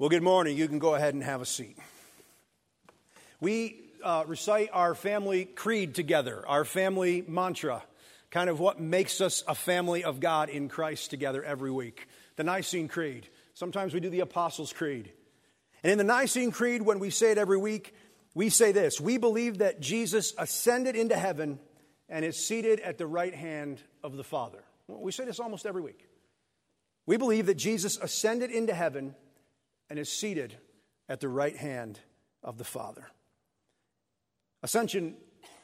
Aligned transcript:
Well, 0.00 0.10
good 0.10 0.22
morning. 0.22 0.56
You 0.56 0.68
can 0.68 0.78
go 0.78 0.94
ahead 0.94 1.14
and 1.14 1.24
have 1.24 1.40
a 1.40 1.44
seat. 1.44 1.76
We 3.40 3.80
uh, 4.04 4.22
recite 4.28 4.70
our 4.72 4.94
family 4.94 5.44
creed 5.44 5.96
together, 5.96 6.44
our 6.46 6.64
family 6.64 7.24
mantra, 7.26 7.82
kind 8.30 8.48
of 8.48 8.60
what 8.60 8.80
makes 8.80 9.20
us 9.20 9.42
a 9.48 9.56
family 9.56 10.04
of 10.04 10.20
God 10.20 10.50
in 10.50 10.68
Christ 10.68 11.10
together 11.10 11.42
every 11.42 11.72
week. 11.72 12.06
The 12.36 12.44
Nicene 12.44 12.86
Creed. 12.86 13.28
Sometimes 13.54 13.92
we 13.92 13.98
do 13.98 14.08
the 14.08 14.20
Apostles' 14.20 14.72
Creed. 14.72 15.10
And 15.82 15.90
in 15.90 15.98
the 15.98 16.04
Nicene 16.04 16.52
Creed, 16.52 16.82
when 16.82 17.00
we 17.00 17.10
say 17.10 17.32
it 17.32 17.38
every 17.38 17.58
week, 17.58 17.92
we 18.34 18.50
say 18.50 18.70
this 18.70 19.00
We 19.00 19.18
believe 19.18 19.58
that 19.58 19.80
Jesus 19.80 20.32
ascended 20.38 20.94
into 20.94 21.16
heaven 21.16 21.58
and 22.08 22.24
is 22.24 22.46
seated 22.46 22.78
at 22.78 22.98
the 22.98 23.06
right 23.08 23.34
hand 23.34 23.82
of 24.04 24.16
the 24.16 24.22
Father. 24.22 24.62
We 24.86 25.10
say 25.10 25.24
this 25.24 25.40
almost 25.40 25.66
every 25.66 25.82
week. 25.82 26.06
We 27.04 27.16
believe 27.16 27.46
that 27.46 27.56
Jesus 27.56 27.98
ascended 27.98 28.52
into 28.52 28.74
heaven 28.74 29.16
and 29.90 29.98
is 29.98 30.10
seated 30.10 30.54
at 31.08 31.20
the 31.20 31.28
right 31.28 31.56
hand 31.56 31.98
of 32.42 32.58
the 32.58 32.64
Father. 32.64 33.06
Ascension 34.62 35.14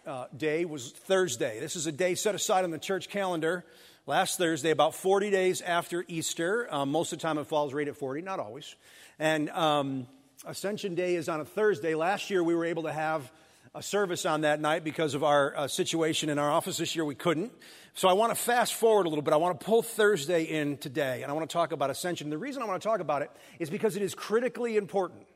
uh, 0.06 0.26
Day 0.36 0.64
was 0.64 0.92
Thursday. 0.92 1.60
This 1.60 1.76
is 1.76 1.86
a 1.86 1.92
day 1.92 2.14
set 2.14 2.34
aside 2.34 2.64
on 2.64 2.70
the 2.70 2.78
church 2.78 3.08
calendar 3.08 3.64
last 4.06 4.38
Thursday, 4.38 4.70
about 4.70 4.94
40 4.94 5.30
days 5.30 5.60
after 5.60 6.04
Easter. 6.08 6.72
Um, 6.72 6.90
most 6.90 7.12
of 7.12 7.18
the 7.18 7.22
time 7.22 7.38
it 7.38 7.46
falls 7.46 7.72
right 7.72 7.88
at 7.88 7.96
40, 7.96 8.22
not 8.22 8.38
always. 8.38 8.76
And 9.18 9.50
um, 9.50 10.06
Ascension 10.46 10.94
Day 10.94 11.14
is 11.14 11.28
on 11.28 11.40
a 11.40 11.44
Thursday. 11.44 11.94
Last 11.94 12.30
year 12.30 12.42
we 12.42 12.54
were 12.54 12.66
able 12.66 12.84
to 12.84 12.92
have 12.92 13.30
a 13.74 13.82
service 13.82 14.24
on 14.24 14.42
that 14.42 14.60
night 14.60 14.84
because 14.84 15.14
of 15.14 15.24
our 15.24 15.56
uh, 15.56 15.68
situation 15.68 16.28
in 16.28 16.38
our 16.38 16.50
office. 16.50 16.76
This 16.76 16.94
year 16.94 17.04
we 17.04 17.16
couldn't. 17.16 17.52
So 17.94 18.08
I 18.08 18.12
want 18.12 18.30
to 18.30 18.36
fast 18.36 18.74
forward 18.74 19.06
a 19.06 19.08
little 19.08 19.22
bit. 19.22 19.34
I 19.34 19.36
want 19.36 19.58
to 19.58 19.66
pull 19.66 19.82
Thursday 19.82 20.44
in 20.44 20.76
today, 20.76 21.22
and 21.22 21.30
I 21.30 21.34
want 21.34 21.48
to 21.48 21.52
talk 21.52 21.72
about 21.72 21.90
ascension. 21.90 22.30
The 22.30 22.38
reason 22.38 22.62
I 22.62 22.66
want 22.66 22.80
to 22.80 22.88
talk 22.88 23.00
about 23.00 23.22
it 23.22 23.30
is 23.58 23.70
because 23.70 23.96
it 23.96 24.02
is 24.02 24.14
critically 24.14 24.76
important 24.76 25.26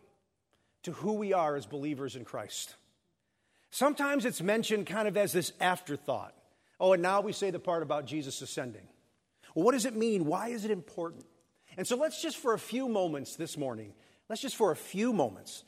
to 0.85 0.93
who 0.93 1.15
we 1.15 1.33
are 1.33 1.57
as 1.57 1.67
believers 1.67 2.15
in 2.15 2.25
Christ. 2.25 2.77
Sometimes 3.71 4.25
it's 4.25 4.41
mentioned 4.41 4.87
kind 4.87 5.09
of 5.09 5.17
as 5.17 5.33
this 5.33 5.53
afterthought. 5.61 6.33
Oh, 6.79 6.93
and 6.93 7.03
now 7.03 7.21
we 7.21 7.33
say 7.33 7.51
the 7.51 7.59
part 7.59 7.83
about 7.83 8.07
Jesus 8.07 8.41
ascending. 8.41 8.87
Well, 9.55 9.65
what 9.65 9.73
does 9.73 9.85
it 9.85 9.97
mean? 9.97 10.27
Why 10.27 10.49
is 10.49 10.65
it 10.65 10.71
important? 10.71 11.27
And 11.77 11.87
so 11.87 11.97
let's 11.97 12.23
just 12.23 12.37
for 12.37 12.55
a 12.55 12.59
few 12.59 12.89
moments 12.89 13.35
this 13.35 13.57
morning, 13.57 13.95
let's 14.29 14.41
just 14.41 14.55
for 14.55 14.71
a 14.71 14.77
few 14.77 15.13
moments, 15.13 15.65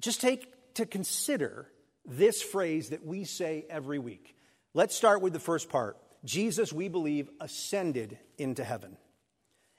just 0.00 0.22
take 0.22 0.74
to 0.74 0.86
consider 0.86 1.68
this 2.06 2.42
phrase 2.42 2.90
that 2.90 3.04
we 3.04 3.24
say 3.24 3.64
every 3.68 3.98
week. 3.98 4.36
Let's 4.74 4.94
start 4.94 5.22
with 5.22 5.32
the 5.32 5.40
first 5.40 5.68
part 5.68 5.96
Jesus, 6.24 6.72
we 6.72 6.88
believe, 6.88 7.30
ascended 7.40 8.18
into 8.38 8.64
heaven. 8.64 8.96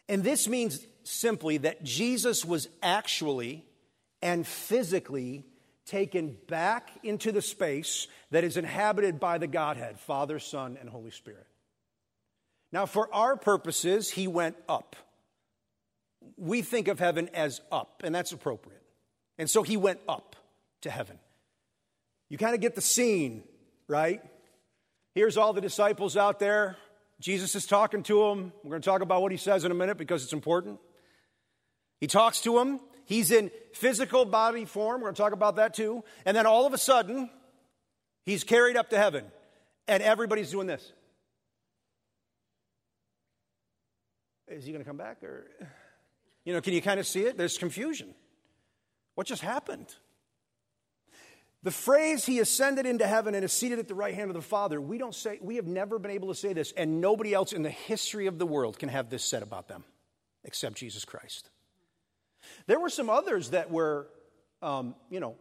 And 0.09 0.23
this 0.23 0.47
means 0.47 0.85
simply 1.03 1.57
that 1.57 1.83
Jesus 1.83 2.45
was 2.45 2.69
actually 2.81 3.65
and 4.21 4.47
physically 4.47 5.45
taken 5.85 6.37
back 6.47 6.89
into 7.03 7.31
the 7.31 7.41
space 7.41 8.07
that 8.31 8.43
is 8.43 8.57
inhabited 8.57 9.19
by 9.19 9.37
the 9.37 9.47
Godhead, 9.47 9.99
Father, 9.99 10.39
Son, 10.39 10.77
and 10.79 10.89
Holy 10.89 11.11
Spirit. 11.11 11.47
Now, 12.71 12.85
for 12.85 13.13
our 13.13 13.37
purposes, 13.37 14.09
he 14.09 14.27
went 14.27 14.57
up. 14.67 14.95
We 16.35 16.61
think 16.61 16.87
of 16.87 16.99
heaven 16.99 17.29
as 17.33 17.61
up, 17.71 18.01
and 18.03 18.13
that's 18.13 18.33
appropriate. 18.33 18.83
And 19.37 19.49
so 19.49 19.63
he 19.63 19.77
went 19.77 19.99
up 20.09 20.35
to 20.81 20.89
heaven. 20.89 21.19
You 22.29 22.37
kind 22.37 22.55
of 22.55 22.61
get 22.61 22.75
the 22.75 22.81
scene, 22.81 23.43
right? 23.87 24.21
Here's 25.13 25.37
all 25.37 25.53
the 25.53 25.61
disciples 25.61 26.17
out 26.17 26.39
there. 26.39 26.77
Jesus 27.19 27.55
is 27.55 27.65
talking 27.65 28.03
to 28.03 28.19
them. 28.19 28.53
We're 28.63 28.71
going 28.71 28.81
to 28.81 28.85
talk 28.85 29.01
about 29.01 29.21
what 29.21 29.31
he 29.31 29.37
says 29.37 29.63
in 29.65 29.71
a 29.71 29.75
minute 29.75 29.97
because 29.97 30.23
it's 30.23 30.33
important. 30.33 30.79
He 31.99 32.07
talks 32.07 32.41
to 32.41 32.53
them. 32.55 32.79
He's 33.05 33.31
in 33.31 33.49
physical 33.73 34.25
body 34.25 34.65
form. 34.65 35.01
We're 35.01 35.07
going 35.07 35.15
to 35.15 35.21
talk 35.21 35.33
about 35.33 35.55
that 35.55 35.73
too. 35.73 36.03
And 36.25 36.35
then 36.35 36.45
all 36.45 36.67
of 36.67 36.73
a 36.73 36.77
sudden, 36.77 37.29
he's 38.25 38.43
carried 38.43 38.77
up 38.77 38.89
to 38.89 38.97
heaven, 38.97 39.25
and 39.87 40.03
everybody's 40.03 40.51
doing 40.51 40.67
this. 40.67 40.91
Is 44.49 44.65
he 44.65 44.71
going 44.71 44.83
to 44.83 44.87
come 44.87 44.97
back? 44.97 45.23
Or, 45.23 45.47
you 46.45 46.53
know, 46.53 46.61
can 46.61 46.73
you 46.73 46.81
kind 46.81 46.99
of 46.99 47.07
see 47.07 47.21
it? 47.21 47.37
There's 47.37 47.57
confusion. 47.57 48.13
What 49.15 49.25
just 49.25 49.41
happened? 49.41 49.95
The 51.63 51.71
phrase 51.71 52.25
he 52.25 52.39
ascended 52.39 52.85
into 52.85 53.07
heaven 53.07 53.35
and 53.35 53.43
is 53.43 53.51
seated 53.51 53.79
at 53.79 53.87
the 53.87 53.95
right 53.95 54.13
hand 54.13 54.29
of 54.29 54.35
the 54.35 54.41
Father, 54.41 54.79
we 54.79 54.97
don't 54.97 55.15
say, 55.15 55.39
we 55.41 55.55
have 55.55 55.65
never 55.65 55.99
been 55.99 56.11
able 56.11 56.29
to 56.29 56.35
say 56.35 56.53
this, 56.53 56.71
and 56.77 57.01
nobody 57.01 57.33
else 57.33 57.51
in 57.51 57.63
the 57.63 57.69
history 57.69 58.27
of 58.27 58.37
the 58.37 58.45
world 58.45 58.77
can 58.77 58.89
have 58.89 59.09
this 59.09 59.23
said 59.23 59.43
about 59.43 59.67
them 59.67 59.83
except 60.43 60.75
Jesus 60.75 61.03
Christ. 61.03 61.49
There 62.67 62.79
were 62.79 62.89
some 62.89 63.09
others 63.09 63.49
that 63.49 63.71
were, 63.71 64.07
um, 64.61 64.95
you 65.09 65.19
know, 65.19 65.35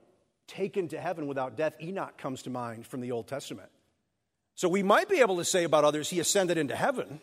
taken 0.48 0.88
to 0.88 1.00
heaven 1.00 1.26
without 1.26 1.56
death. 1.56 1.74
Enoch 1.80 2.16
comes 2.16 2.42
to 2.42 2.50
mind 2.50 2.86
from 2.86 3.00
the 3.00 3.12
Old 3.12 3.28
Testament. 3.28 3.68
So 4.54 4.68
we 4.68 4.82
might 4.82 5.08
be 5.08 5.20
able 5.20 5.36
to 5.36 5.44
say 5.44 5.64
about 5.64 5.84
others, 5.84 6.08
he 6.08 6.18
ascended 6.18 6.56
into 6.56 6.74
heaven 6.74 7.20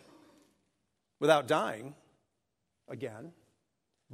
without 1.20 1.48
dying 1.48 1.96
again. 2.88 3.32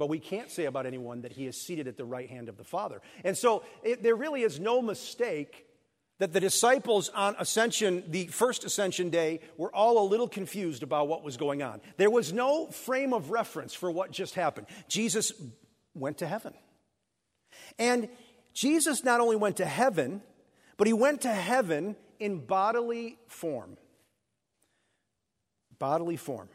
But 0.00 0.08
we 0.08 0.18
can't 0.18 0.50
say 0.50 0.64
about 0.64 0.86
anyone 0.86 1.20
that 1.20 1.32
he 1.32 1.46
is 1.46 1.60
seated 1.60 1.86
at 1.86 1.98
the 1.98 2.06
right 2.06 2.30
hand 2.30 2.48
of 2.48 2.56
the 2.56 2.64
Father. 2.64 3.02
And 3.22 3.36
so 3.36 3.64
it, 3.82 4.02
there 4.02 4.16
really 4.16 4.40
is 4.40 4.58
no 4.58 4.80
mistake 4.80 5.66
that 6.20 6.32
the 6.32 6.40
disciples 6.40 7.10
on 7.10 7.36
ascension, 7.38 8.04
the 8.08 8.26
first 8.28 8.64
ascension 8.64 9.10
day, 9.10 9.40
were 9.58 9.70
all 9.74 10.02
a 10.02 10.06
little 10.08 10.26
confused 10.26 10.82
about 10.82 11.06
what 11.06 11.22
was 11.22 11.36
going 11.36 11.62
on. 11.62 11.82
There 11.98 12.08
was 12.08 12.32
no 12.32 12.68
frame 12.68 13.12
of 13.12 13.30
reference 13.30 13.74
for 13.74 13.90
what 13.90 14.10
just 14.10 14.34
happened. 14.34 14.68
Jesus 14.88 15.32
went 15.94 16.16
to 16.18 16.26
heaven. 16.26 16.54
And 17.78 18.08
Jesus 18.54 19.04
not 19.04 19.20
only 19.20 19.36
went 19.36 19.58
to 19.58 19.66
heaven, 19.66 20.22
but 20.78 20.86
he 20.86 20.94
went 20.94 21.20
to 21.22 21.30
heaven 21.30 21.94
in 22.18 22.46
bodily 22.46 23.18
form. 23.28 23.76
Bodily 25.78 26.16
form. 26.16 26.48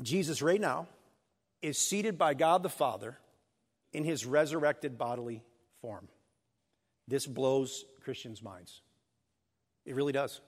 Jesus, 0.00 0.42
right 0.42 0.60
now, 0.60 0.86
is 1.62 1.78
seated 1.78 2.18
by 2.18 2.34
God 2.34 2.62
the 2.62 2.68
Father 2.68 3.18
in 3.92 4.04
his 4.04 4.24
resurrected 4.24 4.98
bodily 4.98 5.42
form. 5.80 6.08
This 7.08 7.26
blows 7.26 7.84
Christians' 8.02 8.42
minds. 8.42 8.82
It 9.84 9.94
really 9.94 10.12
does. 10.12 10.40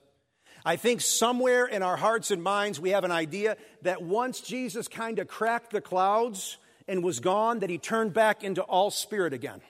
I 0.65 0.75
think 0.75 1.01
somewhere 1.01 1.65
in 1.65 1.83
our 1.83 1.97
hearts 1.97 2.31
and 2.31 2.41
minds 2.41 2.79
we 2.79 2.91
have 2.91 3.03
an 3.03 3.11
idea 3.11 3.57
that 3.81 4.01
once 4.01 4.39
Jesus 4.41 4.87
kind 4.87 5.19
of 5.19 5.27
cracked 5.27 5.71
the 5.71 5.81
clouds 5.81 6.57
and 6.87 7.03
was 7.03 7.19
gone, 7.19 7.59
that 7.59 7.69
he 7.69 7.77
turned 7.77 8.13
back 8.13 8.43
into 8.43 8.61
all 8.61 8.91
spirit 8.91 9.33
again. 9.33 9.61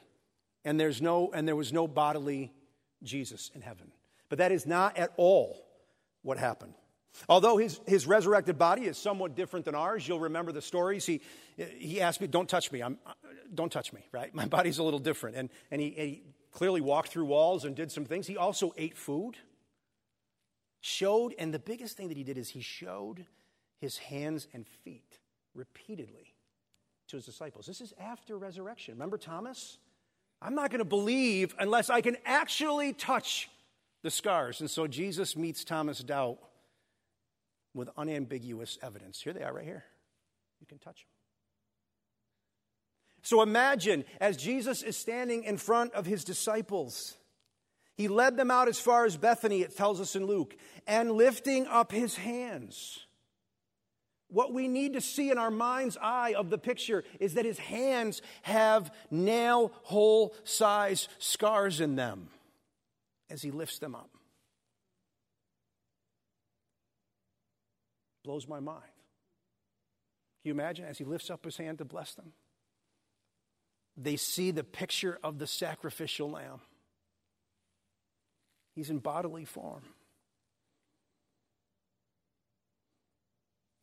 And 0.66 0.80
there's 0.80 1.02
no 1.02 1.32
and 1.34 1.48
there 1.48 1.56
was 1.56 1.74
no 1.74 1.88
bodily 1.88 2.54
Jesus 3.02 3.52
in 3.54 3.62
heaven. 3.62 3.92
But 4.30 4.38
that 4.38 4.52
is 4.52 4.66
not 4.66 4.98
at 4.98 5.14
all 5.18 5.66
what 6.22 6.38
happened. 6.38 6.74
Although 7.30 7.58
his, 7.58 7.80
his 7.86 8.08
resurrected 8.08 8.58
body 8.58 8.84
is 8.84 8.98
somewhat 8.98 9.36
different 9.36 9.66
than 9.66 9.76
ours, 9.76 10.08
you'll 10.08 10.20
remember 10.20 10.52
the 10.52 10.62
stories. 10.62 11.06
He, 11.06 11.22
he 11.58 12.02
asked 12.02 12.22
me, 12.22 12.28
Don't 12.28 12.50
touch 12.50 12.72
me. 12.72 12.82
I'm, 12.82 12.98
don't 13.54 13.72
touch 13.72 13.94
me, 13.94 14.02
right? 14.12 14.34
My 14.36 14.46
body's 14.46 14.80
a 14.80 14.84
little 14.84 15.00
different. 15.00 15.38
And, 15.38 15.50
and 15.72 15.82
he, 15.82 15.90
he 15.92 16.24
clearly 16.52 16.82
walked 16.82 17.10
through 17.10 17.26
walls 17.26 17.66
and 17.66 17.76
did 17.76 17.92
some 17.92 18.06
things. 18.06 18.28
He 18.28 18.38
also 18.38 18.74
ate 18.78 18.98
food, 18.98 19.36
showed, 20.82 21.34
and 21.38 21.54
the 21.54 21.60
biggest 21.60 21.98
thing 21.98 22.10
that 22.10 22.18
he 22.18 22.24
did 22.24 22.38
is 22.38 22.50
he 22.50 22.62
showed 22.62 23.26
his 23.80 23.98
hands 23.98 24.48
and 24.54 24.66
feet 24.68 25.20
repeatedly 25.54 26.34
to 27.08 27.18
his 27.18 27.26
disciples. 27.26 27.66
This 27.66 27.82
is 27.82 27.94
after 28.00 28.38
resurrection. 28.38 28.96
Remember 28.96 29.18
Thomas? 29.18 29.78
I'm 30.42 30.56
not 30.56 30.72
going 30.72 30.80
to 30.80 30.86
believe 30.86 31.56
unless 31.60 31.90
I 31.90 32.02
can 32.02 32.18
actually 32.26 32.94
touch 32.94 33.50
the 34.02 34.12
scars. 34.12 34.62
And 34.62 34.70
so 34.70 34.88
Jesus 34.88 35.38
meets 35.38 35.64
Thomas' 35.64 36.00
doubt 36.00 36.40
with 37.74 37.90
unambiguous 37.98 38.78
evidence. 38.82 39.22
Here 39.22 39.34
they 39.34 39.44
are, 39.44 39.54
right 39.54 39.66
here. 39.66 39.84
You 40.60 40.68
can 40.68 40.80
touch 40.80 41.02
them. 41.02 41.10
So 43.24 43.42
imagine 43.42 44.04
as 44.20 44.38
Jesus 44.38 44.84
is 44.84 44.98
standing 44.98 45.44
in 45.44 45.58
front 45.58 45.94
of 45.94 46.06
his 46.06 46.24
disciples, 46.24 47.16
he 47.96 48.08
led 48.08 48.38
them 48.38 48.52
out 48.52 48.68
as 48.68 48.80
far 48.80 49.06
as 49.06 49.18
Bethany, 49.18 49.62
it 49.62 49.78
tells 49.78 50.02
us 50.02 50.16
in 50.16 50.26
Luke, 50.26 50.56
and 50.86 51.12
lifting 51.12 51.66
up 51.68 51.92
his 51.92 52.16
hands. 52.16 53.00
What 54.28 54.52
we 54.52 54.68
need 54.68 54.94
to 54.94 55.02
see 55.02 55.30
in 55.30 55.38
our 55.38 55.52
mind's 55.52 55.96
eye 56.02 56.34
of 56.36 56.50
the 56.50 56.58
picture 56.58 57.04
is 57.20 57.36
that 57.36 57.46
his 57.46 57.60
hands 57.60 58.22
have 58.42 58.92
nail 59.12 59.72
hole 59.84 60.34
size 60.44 61.08
scars 61.20 61.80
in 61.80 61.96
them 61.96 62.30
as 63.30 63.42
he 63.42 63.52
lifts 63.52 63.80
them 63.80 63.96
up. 63.96 64.10
Blows 68.24 68.48
my 68.48 68.60
mind. 68.60 68.82
Can 70.42 70.50
you 70.50 70.52
imagine 70.54 70.86
as 70.86 70.98
he 70.98 71.04
lifts 71.04 71.30
up 71.30 71.46
his 71.46 71.58
hand 71.58 71.78
to 71.80 71.86
bless 71.86 72.14
them? 72.14 72.34
They 73.96 74.16
see 74.16 74.52
the 74.52 74.64
picture 74.64 75.20
of 75.24 75.40
the 75.40 75.48
sacrificial 75.48 76.32
lamb. 76.32 76.62
He's 78.76 78.90
in 78.90 79.00
bodily 79.00 79.46
form. 79.46 79.84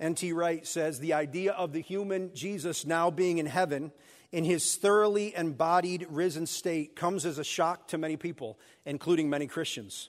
N.T. 0.01 0.33
Wright 0.33 0.67
says 0.67 0.99
the 0.99 1.13
idea 1.13 1.53
of 1.53 1.73
the 1.73 1.83
human 1.83 2.35
Jesus 2.35 2.87
now 2.87 3.11
being 3.11 3.39
in 3.39 3.47
heaven 3.47 3.93
in 4.33 4.45
his 4.45 4.77
thoroughly 4.77 5.35
embodied 5.37 6.07
risen 6.09 6.47
state 6.47 6.97
comes 6.97 7.27
as 7.27 7.39
a 7.39 7.45
shock 7.45 7.89
to 7.89 7.99
many 7.99 8.17
people, 8.17 8.59
including 8.87 9.29
many 9.29 9.47
Christians. 9.47 10.09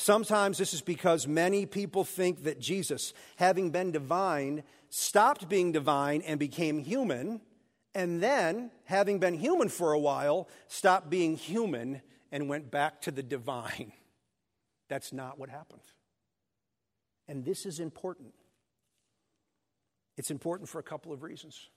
Sometimes 0.00 0.56
this 0.56 0.72
is 0.72 0.80
because 0.80 1.28
many 1.28 1.66
people 1.66 2.04
think 2.04 2.44
that 2.44 2.58
Jesus, 2.58 3.12
having 3.36 3.68
been 3.68 3.92
divine, 3.92 4.62
stopped 4.88 5.46
being 5.46 5.72
divine 5.72 6.22
and 6.22 6.40
became 6.40 6.78
human, 6.78 7.42
and 7.94 8.22
then, 8.22 8.70
having 8.84 9.18
been 9.18 9.34
human 9.34 9.68
for 9.68 9.92
a 9.92 9.98
while, 9.98 10.48
stopped 10.68 11.10
being 11.10 11.36
human 11.36 12.00
and 12.32 12.48
went 12.48 12.70
back 12.70 13.02
to 13.02 13.10
the 13.10 13.22
divine. 13.22 13.92
That's 14.88 15.12
not 15.12 15.38
what 15.38 15.50
happened. 15.50 15.82
And 17.28 17.44
this 17.44 17.66
is 17.66 17.78
important. 17.78 18.32
It's 20.16 20.30
important 20.30 20.70
for 20.70 20.78
a 20.78 20.82
couple 20.82 21.12
of 21.12 21.22
reasons. 21.22 21.68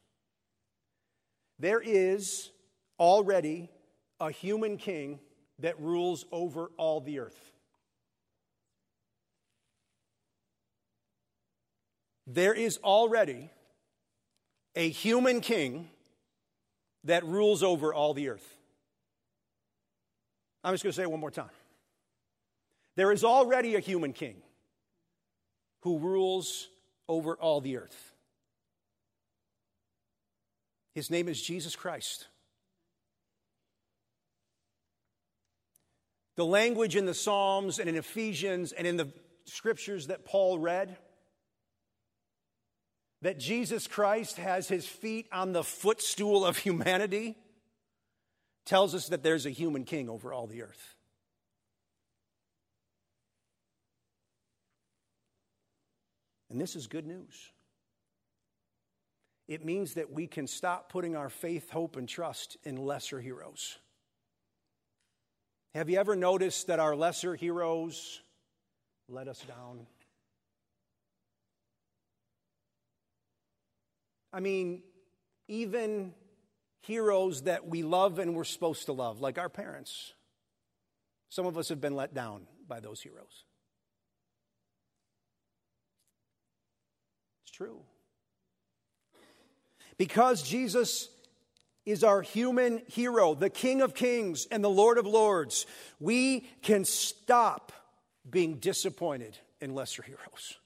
There 1.59 1.81
is 1.81 2.51
already 2.97 3.69
a 4.21 4.31
human 4.31 4.77
king 4.77 5.19
that 5.59 5.77
rules 5.77 6.23
over 6.31 6.71
all 6.77 7.01
the 7.01 7.19
earth. 7.19 7.52
There 12.25 12.53
is 12.53 12.77
already 12.83 13.49
a 14.75 14.89
human 14.89 15.41
king 15.41 15.89
that 17.03 17.25
rules 17.25 17.63
over 17.63 17.93
all 17.93 18.13
the 18.13 18.29
earth. 18.29 18.55
I'm 20.63 20.73
just 20.73 20.83
going 20.83 20.91
to 20.91 20.95
say 20.95 21.03
it 21.03 21.11
one 21.11 21.19
more 21.19 21.31
time. 21.31 21.49
There 22.95 23.11
is 23.11 23.23
already 23.23 23.75
a 23.75 23.79
human 23.79 24.13
king 24.13 24.35
who 25.81 25.99
rules 25.99 26.69
over 27.09 27.35
all 27.35 27.59
the 27.59 27.77
earth. 27.77 28.13
His 30.93 31.09
name 31.09 31.27
is 31.27 31.41
Jesus 31.41 31.75
Christ. 31.75 32.27
The 36.35 36.45
language 36.45 36.95
in 36.95 37.05
the 37.05 37.13
Psalms 37.13 37.79
and 37.79 37.89
in 37.89 37.95
Ephesians 37.95 38.71
and 38.71 38.87
in 38.87 38.97
the 38.97 39.11
scriptures 39.45 40.07
that 40.07 40.25
Paul 40.25 40.59
read 40.59 40.97
that 43.23 43.39
Jesus 43.39 43.87
Christ 43.87 44.35
has 44.35 44.67
his 44.67 44.85
feet 44.85 45.27
on 45.31 45.53
the 45.53 45.63
footstool 45.63 46.45
of 46.45 46.57
humanity 46.57 47.37
tells 48.65 48.93
us 48.93 49.07
that 49.07 49.23
there's 49.23 49.45
a 49.45 49.49
human 49.49 49.85
king 49.85 50.09
over 50.09 50.33
all 50.33 50.45
the 50.45 50.61
earth. 50.61 50.95
And 56.49 56.59
this 56.59 56.75
is 56.75 56.87
good 56.87 57.07
news. 57.07 57.49
It 59.47 59.63
means 59.63 59.93
that 59.93 60.11
we 60.11 60.27
can 60.27 60.45
stop 60.45 60.91
putting 60.91 61.15
our 61.15 61.29
faith, 61.29 61.69
hope, 61.69 61.95
and 61.95 62.09
trust 62.09 62.57
in 62.65 62.75
lesser 62.75 63.21
heroes. 63.21 63.77
Have 65.73 65.89
you 65.89 65.97
ever 65.97 66.17
noticed 66.17 66.67
that 66.67 66.81
our 66.81 66.95
lesser 66.95 67.35
heroes 67.35 68.19
let 69.07 69.29
us 69.29 69.39
down? 69.47 69.87
I 74.33 74.39
mean, 74.39 74.81
even 75.47 76.13
heroes 76.81 77.43
that 77.43 77.67
we 77.67 77.83
love 77.83 78.19
and 78.19 78.35
we're 78.35 78.43
supposed 78.43 78.87
to 78.87 78.93
love, 78.93 79.21
like 79.21 79.37
our 79.37 79.49
parents. 79.49 80.13
Some 81.29 81.45
of 81.45 81.57
us 81.57 81.69
have 81.69 81.79
been 81.79 81.95
let 81.95 82.13
down 82.13 82.47
by 82.67 82.79
those 82.79 83.01
heroes. 83.01 83.45
It's 87.45 87.55
true. 87.55 87.81
Because 89.97 90.41
Jesus 90.41 91.09
is 91.85 92.03
our 92.03 92.21
human 92.21 92.81
hero, 92.87 93.35
the 93.35 93.49
King 93.49 93.81
of 93.81 93.93
Kings 93.93 94.47
and 94.49 94.63
the 94.63 94.69
Lord 94.69 94.97
of 94.97 95.05
Lords, 95.05 95.65
we 95.99 96.47
can 96.61 96.85
stop 96.85 97.71
being 98.29 98.55
disappointed 98.55 99.37
in 99.61 99.75
lesser 99.75 100.01
heroes. 100.01 100.57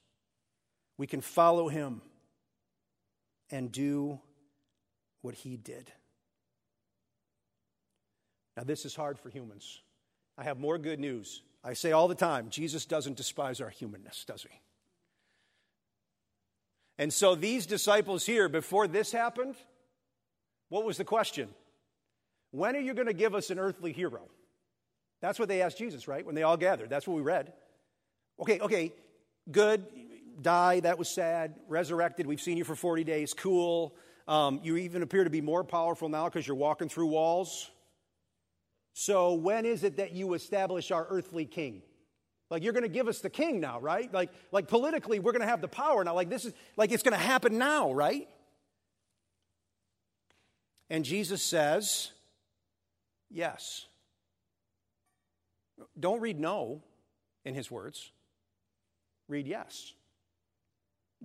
We 0.97 1.07
can 1.07 1.21
follow 1.21 1.67
him 1.67 2.01
and 3.51 3.71
do 3.71 4.19
what 5.21 5.35
he 5.35 5.57
did. 5.57 5.91
Now, 8.55 8.63
this 8.63 8.85
is 8.85 8.95
hard 8.95 9.19
for 9.19 9.29
humans. 9.29 9.81
I 10.37 10.43
have 10.43 10.59
more 10.59 10.77
good 10.77 10.99
news. 10.99 11.41
I 11.63 11.73
say 11.73 11.91
all 11.91 12.07
the 12.07 12.15
time 12.15 12.49
Jesus 12.49 12.85
doesn't 12.85 13.17
despise 13.17 13.61
our 13.61 13.69
humanness, 13.69 14.25
does 14.25 14.43
he? 14.43 14.61
And 16.97 17.13
so, 17.13 17.35
these 17.35 17.65
disciples 17.65 18.25
here, 18.25 18.49
before 18.49 18.87
this 18.87 19.11
happened, 19.11 19.55
what 20.69 20.83
was 20.83 20.97
the 20.97 21.05
question? 21.05 21.49
When 22.51 22.75
are 22.75 22.79
you 22.79 22.93
going 22.93 23.07
to 23.07 23.13
give 23.13 23.35
us 23.35 23.51
an 23.51 23.59
earthly 23.59 23.91
hero? 23.91 24.21
That's 25.21 25.37
what 25.37 25.47
they 25.47 25.61
asked 25.61 25.77
Jesus, 25.77 26.07
right? 26.07 26.25
When 26.25 26.35
they 26.35 26.43
all 26.43 26.57
gathered. 26.57 26.89
That's 26.89 27.07
what 27.07 27.15
we 27.15 27.21
read. 27.21 27.53
Okay, 28.39 28.59
okay, 28.59 28.93
good 29.51 29.85
die, 30.41 30.79
that 30.81 30.97
was 30.97 31.09
sad. 31.09 31.55
Resurrected, 31.67 32.27
we've 32.27 32.41
seen 32.41 32.57
you 32.57 32.63
for 32.63 32.75
40 32.75 33.03
days, 33.03 33.33
cool. 33.33 33.95
Um, 34.27 34.59
you 34.63 34.77
even 34.77 35.03
appear 35.03 35.23
to 35.23 35.29
be 35.29 35.41
more 35.41 35.63
powerful 35.63 36.09
now 36.09 36.25
because 36.25 36.45
you're 36.45 36.57
walking 36.57 36.89
through 36.89 37.07
walls. 37.07 37.69
So, 38.93 39.33
when 39.33 39.65
is 39.65 39.83
it 39.83 39.97
that 39.97 40.13
you 40.13 40.33
establish 40.33 40.91
our 40.91 41.05
earthly 41.09 41.45
king? 41.45 41.81
Like, 42.49 42.63
you're 42.63 42.73
going 42.73 42.83
to 42.83 42.89
give 42.89 43.07
us 43.07 43.19
the 43.19 43.29
king 43.29 43.59
now, 43.59 43.79
right? 43.79 44.11
Like, 44.13 44.31
like 44.51 44.67
politically, 44.67 45.19
we're 45.19 45.33
going 45.33 45.41
to 45.41 45.47
have 45.47 45.61
the 45.61 45.67
power 45.67 46.03
now. 46.03 46.13
Like, 46.13 46.29
this 46.29 46.45
is 46.45 46.53
like 46.75 46.91
it's 46.91 47.03
going 47.03 47.17
to 47.17 47.23
happen 47.23 47.57
now, 47.57 47.93
right? 47.93 48.27
And 50.89 51.05
Jesus 51.05 51.43
says, 51.43 52.11
yes. 53.29 53.85
Don't 55.99 56.21
read 56.21 56.39
no 56.39 56.81
in 57.45 57.53
his 57.53 57.69
words, 57.69 58.11
read 59.27 59.47
yes 59.47 59.93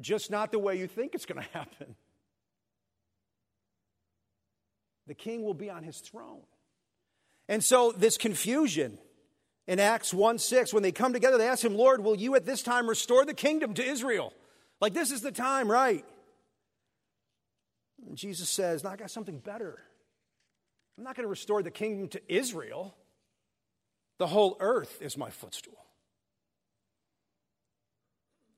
just 0.01 0.31
not 0.31 0.53
the 0.53 0.59
way 0.59 0.79
you 0.79 0.87
think 0.87 1.15
it's 1.15 1.27
going 1.27 1.43
to 1.43 1.49
happen. 1.59 1.95
The 5.07 5.15
king 5.15 5.43
will 5.43 5.55
be 5.55 5.71
on 5.71 5.83
his 5.83 5.99
throne. 5.99 6.43
And 7.49 7.63
so, 7.63 7.93
this 7.93 8.17
confusion 8.17 8.99
in 9.67 9.79
Acts 9.79 10.15
1 10.15 10.39
6, 10.39 10.73
when 10.73 10.83
they 10.83 10.93
come 10.93 11.13
together, 11.13 11.39
they 11.39 11.49
ask 11.49 11.65
him, 11.65 11.75
Lord, 11.75 12.03
will 12.03 12.17
you 12.17 12.35
at 12.35 12.47
this 12.47 12.63
time 12.63 12.89
restore 12.89 13.25
the 13.25 13.35
kingdom 13.35 13.75
to 13.75 13.85
Israel? 13.85 14.33
Like, 14.81 14.95
this 14.95 15.11
is 15.11 15.21
the 15.21 15.33
time, 15.33 15.71
right? 15.71 16.05
And 18.07 18.17
Jesus 18.17 18.49
says, 18.49 18.85
No, 18.85 18.91
I 18.91 18.97
got 18.97 19.11
something 19.11 19.39
better. 19.39 19.79
I'm 20.99 21.05
not 21.05 21.17
going 21.17 21.25
to 21.25 21.31
restore 21.31 21.63
the 21.63 21.71
kingdom 21.71 22.09
to 22.09 22.21
Israel. 22.33 22.95
The 24.19 24.27
whole 24.27 24.57
earth 24.61 25.01
is 25.01 25.17
my 25.17 25.31
footstool. 25.31 25.85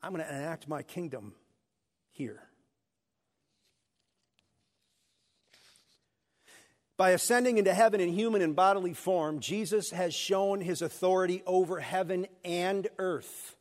I'm 0.05 0.13
going 0.13 0.23
to 0.23 0.31
enact 0.31 0.69
my 0.69 0.83
kingdom 0.83 1.33
here. 2.11 2.43
By 6.99 7.13
ascending 7.13 7.57
into 7.57 7.73
heaven 7.73 8.03
in 8.03 8.11
human 8.11 8.43
and 8.43 8.55
bodily 8.55 8.93
form, 8.93 9.41
Jesus 9.41 9.93
has 9.93 10.15
shown 10.15 10.61
his 10.61 10.83
authority 10.83 11.43
over 11.47 11.81
heaven 11.81 12.27
and 12.45 12.87
earth. 12.99 13.57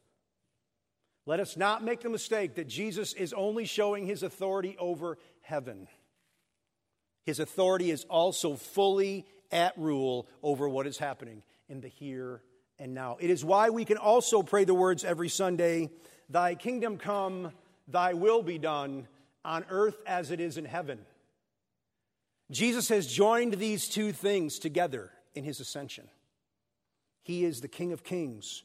Let 1.25 1.39
us 1.39 1.55
not 1.55 1.81
make 1.81 2.01
the 2.01 2.09
mistake 2.09 2.55
that 2.55 2.67
Jesus 2.67 3.13
is 3.13 3.31
only 3.31 3.63
showing 3.63 4.05
his 4.05 4.21
authority 4.21 4.75
over 4.77 5.17
heaven. 5.43 5.87
His 7.25 7.39
authority 7.39 7.89
is 7.89 8.03
also 8.09 8.57
fully 8.57 9.25
at 9.49 9.77
rule 9.77 10.27
over 10.43 10.67
what 10.67 10.87
is 10.87 10.97
happening 10.97 11.41
in 11.69 11.79
the 11.79 11.87
here 11.87 12.41
and 12.79 12.93
now. 12.93 13.17
It 13.19 13.29
is 13.29 13.45
why 13.45 13.69
we 13.69 13.85
can 13.85 13.97
also 13.97 14.43
pray 14.43 14.63
the 14.63 14.73
words 14.73 15.03
every 15.03 15.29
Sunday 15.29 15.89
Thy 16.29 16.55
kingdom 16.55 16.97
come, 16.97 17.51
thy 17.87 18.13
will 18.13 18.41
be 18.41 18.57
done 18.57 19.07
on 19.45 19.65
earth 19.69 20.01
as 20.07 20.31
it 20.31 20.39
is 20.39 20.57
in 20.57 20.65
heaven. 20.65 20.99
Jesus 22.49 22.89
has 22.89 23.07
joined 23.07 23.55
these 23.55 23.87
two 23.87 24.11
things 24.11 24.57
together 24.57 25.11
in 25.35 25.43
his 25.43 25.59
ascension. 25.59 26.07
He 27.23 27.43
is 27.45 27.61
the 27.61 27.67
King 27.67 27.91
of 27.91 28.03
kings 28.03 28.63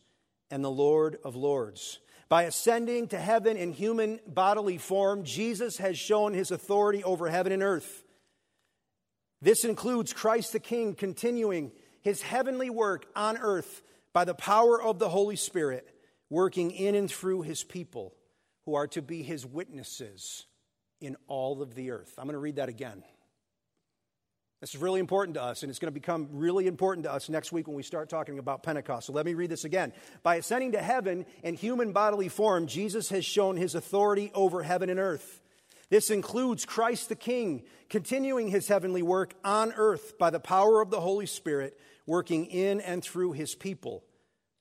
and 0.50 0.64
the 0.64 0.70
Lord 0.70 1.18
of 1.24 1.36
lords. 1.36 1.98
By 2.28 2.42
ascending 2.44 3.08
to 3.08 3.18
heaven 3.18 3.56
in 3.56 3.72
human 3.72 4.20
bodily 4.26 4.78
form, 4.78 5.24
Jesus 5.24 5.78
has 5.78 5.98
shown 5.98 6.34
his 6.34 6.50
authority 6.50 7.02
over 7.02 7.28
heaven 7.28 7.52
and 7.52 7.62
earth. 7.62 8.04
This 9.40 9.64
includes 9.64 10.12
Christ 10.12 10.52
the 10.52 10.60
King 10.60 10.94
continuing 10.94 11.72
his 12.02 12.22
heavenly 12.22 12.70
work 12.70 13.06
on 13.16 13.38
earth 13.38 13.82
by 14.12 14.24
the 14.24 14.34
power 14.34 14.80
of 14.80 14.98
the 14.98 15.08
Holy 15.08 15.36
Spirit 15.36 15.88
working 16.30 16.70
in 16.70 16.94
and 16.94 17.10
through 17.10 17.42
his 17.42 17.64
people 17.64 18.14
who 18.64 18.74
are 18.74 18.86
to 18.88 19.02
be 19.02 19.22
his 19.22 19.46
witnesses 19.46 20.46
in 21.00 21.16
all 21.26 21.62
of 21.62 21.74
the 21.74 21.90
earth. 21.90 22.12
I'm 22.18 22.24
going 22.24 22.34
to 22.34 22.38
read 22.38 22.56
that 22.56 22.68
again. 22.68 23.02
This 24.60 24.74
is 24.74 24.80
really 24.80 24.98
important 24.98 25.34
to 25.36 25.42
us, 25.42 25.62
and 25.62 25.70
it's 25.70 25.78
going 25.78 25.92
to 25.92 25.98
become 25.98 26.28
really 26.32 26.66
important 26.66 27.04
to 27.04 27.12
us 27.12 27.28
next 27.28 27.52
week 27.52 27.68
when 27.68 27.76
we 27.76 27.84
start 27.84 28.08
talking 28.08 28.40
about 28.40 28.64
Pentecost. 28.64 29.06
So 29.06 29.12
let 29.12 29.24
me 29.24 29.34
read 29.34 29.50
this 29.50 29.64
again. 29.64 29.92
By 30.24 30.34
ascending 30.36 30.72
to 30.72 30.82
heaven 30.82 31.26
in 31.44 31.54
human 31.54 31.92
bodily 31.92 32.28
form, 32.28 32.66
Jesus 32.66 33.08
has 33.10 33.24
shown 33.24 33.56
his 33.56 33.76
authority 33.76 34.32
over 34.34 34.64
heaven 34.64 34.90
and 34.90 34.98
earth. 34.98 35.40
This 35.90 36.10
includes 36.10 36.64
Christ 36.64 37.08
the 37.08 37.14
King 37.14 37.62
continuing 37.88 38.48
his 38.48 38.66
heavenly 38.66 39.00
work 39.00 39.32
on 39.44 39.72
earth 39.76 40.18
by 40.18 40.30
the 40.30 40.40
power 40.40 40.82
of 40.82 40.90
the 40.90 41.00
Holy 41.00 41.26
Spirit, 41.26 41.78
working 42.08 42.46
in 42.46 42.80
and 42.80 43.04
through 43.04 43.32
his 43.32 43.54
people 43.54 44.02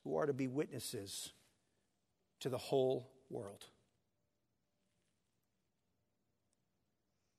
who 0.04 0.16
are 0.18 0.26
to 0.26 0.34
be 0.34 0.46
witnesses 0.46 1.32
to 2.40 2.50
the 2.50 2.58
whole 2.58 3.10
world. 3.30 3.64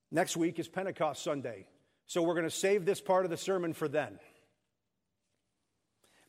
Next 0.10 0.36
week 0.36 0.58
is 0.58 0.68
Pentecost 0.68 1.24
Sunday. 1.24 1.68
So 2.08 2.24
we're 2.24 2.34
going 2.34 2.50
to 2.50 2.50
save 2.50 2.86
this 2.86 3.00
part 3.00 3.24
of 3.24 3.30
the 3.30 3.38
sermon 3.38 3.74
for 3.74 3.88
then. 3.88 4.18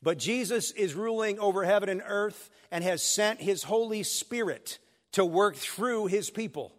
But 0.03 0.19
Jesus 0.19 0.73
is 0.73 0.95
ruling 0.95 1.39
over 1.39 1.65
heaven 1.65 1.89
and 1.89 2.03
earth 2.07 2.51
and 2.71 2.85
has 2.85 3.03
sent 3.03 3.41
his 3.41 3.63
Holy 3.63 4.03
Spirit 4.03 4.79
to 5.13 5.25
work 5.25 5.57
through 5.57 6.09
his 6.09 6.29
people 6.29 6.75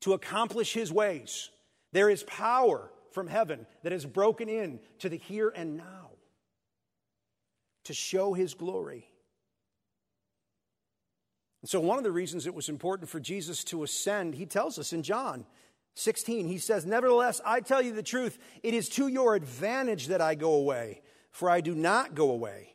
to 0.00 0.14
accomplish 0.14 0.72
his 0.72 0.90
ways. 0.90 1.50
There 1.92 2.10
is 2.10 2.24
power 2.24 2.90
from 3.12 3.28
heaven 3.28 3.68
that 3.84 3.92
has 3.92 4.04
broken 4.04 4.48
in 4.48 4.80
to 4.98 5.08
the 5.08 5.16
here 5.16 5.52
and 5.54 5.76
now 5.76 6.13
to 7.84 7.94
show 7.94 8.32
his 8.34 8.54
glory. 8.54 9.08
And 11.62 11.68
so, 11.68 11.80
one 11.80 11.98
of 11.98 12.04
the 12.04 12.12
reasons 12.12 12.46
it 12.46 12.54
was 12.54 12.68
important 12.68 13.08
for 13.08 13.20
Jesus 13.20 13.64
to 13.64 13.82
ascend, 13.82 14.34
he 14.34 14.46
tells 14.46 14.78
us 14.78 14.92
in 14.92 15.02
John 15.02 15.46
16, 15.94 16.46
he 16.46 16.58
says, 16.58 16.84
Nevertheless, 16.84 17.40
I 17.44 17.60
tell 17.60 17.80
you 17.80 17.92
the 17.92 18.02
truth, 18.02 18.38
it 18.62 18.74
is 18.74 18.88
to 18.90 19.08
your 19.08 19.34
advantage 19.34 20.08
that 20.08 20.20
I 20.20 20.34
go 20.34 20.54
away, 20.54 21.02
for 21.30 21.48
I 21.48 21.60
do 21.60 21.74
not 21.74 22.14
go 22.14 22.30
away. 22.30 22.74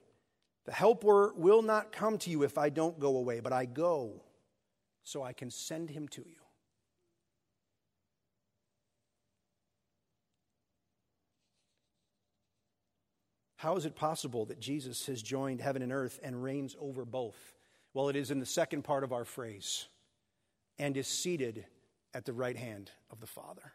The 0.66 0.72
Helper 0.72 1.34
will 1.36 1.62
not 1.62 1.92
come 1.92 2.18
to 2.20 2.30
you 2.30 2.44
if 2.44 2.58
I 2.58 2.70
don't 2.70 3.00
go 3.00 3.18
away, 3.18 3.40
but 3.40 3.54
I 3.54 3.66
go 3.66 4.24
so 5.04 5.24
I 5.24 5.34
can 5.34 5.52
send 5.52 5.90
him 5.90 6.08
to 6.10 6.22
you. 6.22 6.36
How 13.60 13.76
is 13.76 13.86
it 13.86 13.94
possible 13.94 14.46
that 14.46 14.62
Jesus 14.62 15.06
has 15.08 15.22
joined 15.22 15.60
heaven 15.60 15.82
and 15.82 15.92
earth 15.92 16.18
and 16.24 16.42
reigns 16.42 16.78
over 16.80 17.04
both? 17.04 17.36
Well, 17.94 18.08
it 18.08 18.16
is 18.16 18.32
in 18.32 18.40
the 18.40 18.46
second 18.46 18.84
part 18.84 19.04
of 19.04 19.12
our 19.12 19.26
phrase 19.26 19.88
and 20.78 20.96
is 20.96 21.08
seated 21.08 21.66
at 22.14 22.24
the 22.24 22.32
right 22.32 22.56
hand 22.56 22.90
of 23.12 23.20
the 23.20 23.28
Father. 23.28 23.74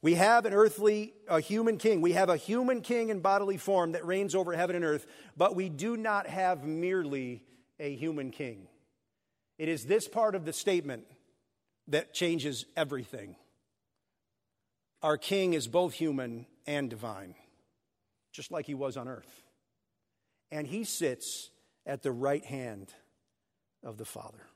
We 0.00 0.14
have 0.14 0.46
an 0.46 0.52
earthly, 0.52 1.12
a 1.26 1.40
human 1.40 1.76
king. 1.76 2.00
We 2.00 2.12
have 2.12 2.28
a 2.28 2.36
human 2.36 2.82
king 2.82 3.08
in 3.08 3.18
bodily 3.18 3.56
form 3.56 3.92
that 3.92 4.06
reigns 4.06 4.32
over 4.36 4.52
heaven 4.52 4.76
and 4.76 4.84
earth, 4.84 5.08
but 5.36 5.56
we 5.56 5.68
do 5.68 5.96
not 5.96 6.28
have 6.28 6.64
merely 6.64 7.42
a 7.80 7.96
human 7.96 8.30
king. 8.30 8.68
It 9.58 9.68
is 9.68 9.86
this 9.86 10.06
part 10.06 10.36
of 10.36 10.44
the 10.44 10.52
statement 10.52 11.04
that 11.88 12.14
changes 12.14 12.64
everything. 12.76 13.34
Our 15.02 15.18
king 15.18 15.52
is 15.52 15.66
both 15.66 15.94
human 15.94 16.46
and 16.64 16.88
divine, 16.88 17.34
just 18.36 18.52
like 18.52 18.66
he 18.66 18.74
was 18.74 18.98
on 18.98 19.08
earth. 19.08 19.42
And 20.50 20.66
he 20.66 20.84
sits 20.84 21.50
at 21.86 22.02
the 22.02 22.12
right 22.12 22.44
hand 22.44 22.92
of 23.82 23.96
the 23.96 24.04
Father. 24.04 24.46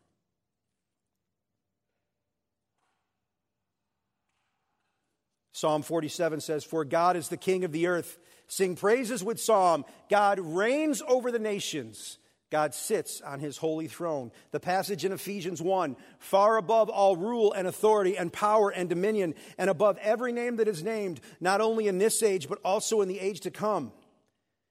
Psalm 5.52 5.82
47 5.82 6.40
says, 6.40 6.62
For 6.62 6.84
God 6.84 7.16
is 7.16 7.28
the 7.28 7.38
king 7.38 7.64
of 7.64 7.72
the 7.72 7.86
earth. 7.86 8.18
Sing 8.46 8.76
praises 8.76 9.24
with 9.24 9.40
psalm. 9.40 9.86
God 10.10 10.38
reigns 10.38 11.02
over 11.08 11.32
the 11.32 11.38
nations. 11.38 12.18
God 12.50 12.74
sits 12.74 13.20
on 13.20 13.38
his 13.38 13.56
holy 13.56 13.86
throne. 13.86 14.32
The 14.50 14.60
passage 14.60 15.04
in 15.04 15.12
Ephesians 15.12 15.62
1 15.62 15.96
far 16.18 16.56
above 16.56 16.88
all 16.88 17.16
rule 17.16 17.52
and 17.52 17.66
authority 17.66 18.16
and 18.18 18.32
power 18.32 18.70
and 18.70 18.88
dominion, 18.88 19.34
and 19.56 19.70
above 19.70 19.98
every 19.98 20.32
name 20.32 20.56
that 20.56 20.68
is 20.68 20.82
named, 20.82 21.20
not 21.40 21.60
only 21.60 21.86
in 21.86 21.98
this 21.98 22.22
age, 22.22 22.48
but 22.48 22.58
also 22.64 23.00
in 23.00 23.08
the 23.08 23.20
age 23.20 23.40
to 23.40 23.50
come. 23.50 23.92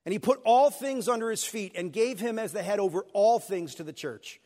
And 0.06 0.12
he 0.12 0.20
put 0.20 0.42
all 0.44 0.70
things 0.70 1.08
under 1.08 1.30
his 1.30 1.44
feet 1.44 1.74
and 1.76 1.94
gave 1.94 2.20
him 2.20 2.38
as 2.38 2.52
the 2.52 2.64
head 2.64 2.80
over 2.80 3.06
all 3.14 3.40
things 3.40 3.76
to 3.76 3.84
the 3.84 3.94
church, 3.94 4.42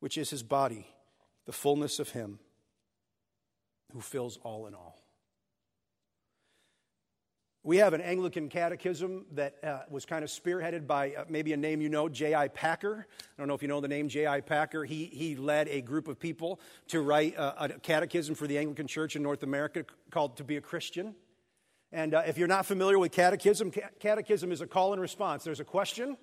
which 0.00 0.16
is 0.16 0.30
his 0.30 0.42
body, 0.42 0.86
the 1.46 1.52
fullness 1.52 1.98
of 1.98 2.10
him 2.10 2.38
who 3.92 4.00
fills 4.00 4.38
all 4.42 4.66
in 4.66 4.74
all. 4.74 4.98
We 7.66 7.78
have 7.78 7.94
an 7.94 8.00
Anglican 8.00 8.48
catechism 8.48 9.26
that 9.32 9.56
uh, 9.64 9.80
was 9.90 10.04
kind 10.04 10.22
of 10.22 10.30
spearheaded 10.30 10.86
by 10.86 11.14
uh, 11.14 11.24
maybe 11.28 11.52
a 11.52 11.56
name 11.56 11.80
you 11.80 11.88
know, 11.88 12.08
J.I. 12.08 12.46
Packer. 12.46 13.08
I 13.10 13.42
don't 13.42 13.48
know 13.48 13.54
if 13.54 13.62
you 13.62 13.66
know 13.66 13.80
the 13.80 13.88
name 13.88 14.08
J.I. 14.08 14.42
Packer. 14.42 14.84
He, 14.84 15.06
he 15.06 15.34
led 15.34 15.66
a 15.66 15.80
group 15.80 16.06
of 16.06 16.20
people 16.20 16.60
to 16.86 17.00
write 17.00 17.36
uh, 17.36 17.54
a 17.58 17.68
catechism 17.70 18.36
for 18.36 18.46
the 18.46 18.56
Anglican 18.56 18.86
Church 18.86 19.16
in 19.16 19.22
North 19.24 19.42
America 19.42 19.84
called 20.12 20.36
To 20.36 20.44
Be 20.44 20.58
a 20.58 20.60
Christian. 20.60 21.16
And 21.90 22.14
uh, 22.14 22.22
if 22.24 22.38
you're 22.38 22.46
not 22.46 22.66
familiar 22.66 23.00
with 23.00 23.10
catechism, 23.10 23.72
catechism 23.98 24.52
is 24.52 24.60
a 24.60 24.66
call 24.68 24.92
and 24.92 25.02
response. 25.02 25.42
There's 25.42 25.58
a 25.58 25.64
question, 25.64 26.16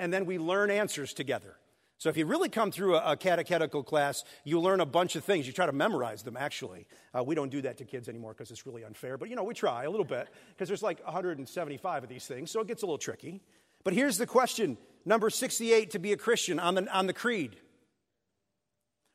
and 0.00 0.12
then 0.12 0.26
we 0.26 0.36
learn 0.36 0.68
answers 0.68 1.12
together. 1.12 1.58
So 2.02 2.08
if 2.08 2.16
you 2.16 2.26
really 2.26 2.48
come 2.48 2.72
through 2.72 2.96
a, 2.96 3.12
a, 3.12 3.16
catechetical 3.16 3.84
class, 3.84 4.24
you 4.42 4.58
learn 4.58 4.80
a 4.80 4.84
bunch 4.84 5.14
of 5.14 5.22
things. 5.22 5.46
You 5.46 5.52
try 5.52 5.66
to 5.66 5.72
memorize 5.72 6.24
them, 6.24 6.36
actually. 6.36 6.88
Uh, 7.16 7.22
we 7.22 7.36
don't 7.36 7.48
do 7.48 7.62
that 7.62 7.78
to 7.78 7.84
kids 7.84 8.08
anymore 8.08 8.32
because 8.32 8.50
it's 8.50 8.66
really 8.66 8.82
unfair. 8.82 9.16
But, 9.16 9.30
you 9.30 9.36
know, 9.36 9.44
we 9.44 9.54
try 9.54 9.84
a 9.84 9.88
little 9.88 10.04
bit 10.04 10.26
because 10.48 10.66
there's 10.66 10.82
like 10.82 11.00
175 11.04 12.02
of 12.02 12.08
these 12.08 12.26
things, 12.26 12.50
so 12.50 12.60
it 12.60 12.66
gets 12.66 12.82
a 12.82 12.86
little 12.86 12.98
tricky. 12.98 13.40
But 13.84 13.94
here's 13.94 14.18
the 14.18 14.26
question 14.26 14.78
number 15.04 15.30
68 15.30 15.92
to 15.92 16.00
be 16.00 16.12
a 16.12 16.16
Christian 16.16 16.58
on 16.58 16.74
the, 16.74 16.92
on 16.92 17.06
the 17.06 17.12
creed. 17.12 17.54